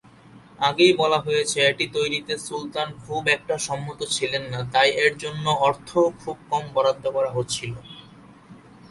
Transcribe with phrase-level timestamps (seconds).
[0.59, 6.05] আগেই বলা হয়েছে এটি তৈরীতে সুলতান খুব একটা সম্মত ছিলেন না তাই এর জন্য অর্থও
[6.21, 7.71] খুব কম বরাদ্দ করা হচ্ছিল।